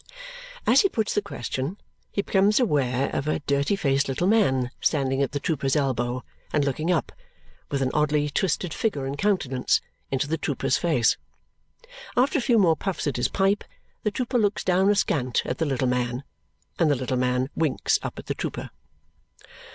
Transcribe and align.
As 0.65 0.81
he 0.81 0.89
puts 0.89 1.13
the 1.13 1.21
question, 1.21 1.77
he 2.11 2.23
becomes 2.23 2.59
aware 2.59 3.11
of 3.13 3.27
a 3.27 3.41
dirty 3.41 3.75
faced 3.75 4.07
little 4.09 4.25
man 4.25 4.71
standing 4.81 5.21
at 5.21 5.31
the 5.31 5.39
trooper's 5.39 5.75
elbow 5.75 6.23
and 6.51 6.65
looking 6.65 6.89
up, 6.91 7.11
with 7.69 7.83
an 7.83 7.91
oddly 7.93 8.27
twisted 8.31 8.73
figure 8.73 9.05
and 9.05 9.15
countenance, 9.15 9.79
into 10.09 10.27
the 10.27 10.39
trooper's 10.39 10.75
face. 10.79 11.17
After 12.17 12.39
a 12.39 12.41
few 12.41 12.57
more 12.57 12.75
puffs 12.75 13.05
at 13.05 13.17
his 13.17 13.27
pipe, 13.27 13.63
the 14.01 14.09
trooper 14.09 14.39
looks 14.39 14.63
down 14.63 14.89
askant 14.89 15.43
at 15.45 15.59
the 15.59 15.67
little 15.67 15.87
man, 15.87 16.23
and 16.79 16.89
the 16.89 16.95
little 16.95 17.15
man 17.17 17.51
winks 17.53 17.99
up 18.01 18.17
at 18.17 18.25
the 18.25 18.33
trooper. 18.33 18.71